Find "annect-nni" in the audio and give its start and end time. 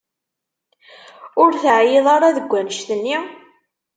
2.59-3.17